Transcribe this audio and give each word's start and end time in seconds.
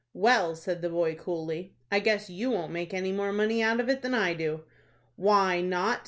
"Well," 0.15 0.55
said 0.55 0.81
the 0.81 0.89
boy, 0.89 1.13
coolly, 1.13 1.75
"I 1.91 1.99
guess 1.99 2.27
you 2.27 2.49
won't 2.49 2.71
make 2.71 2.91
any 2.91 3.11
more 3.11 3.29
out 3.29 3.79
of 3.79 3.87
it 3.87 4.01
than 4.01 4.15
I 4.15 4.33
do." 4.33 4.63
"Why 5.15 5.61
not?" 5.61 5.99